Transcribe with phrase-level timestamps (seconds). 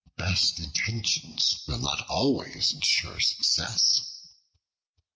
[0.05, 4.31] The best intentions will not always ensure success.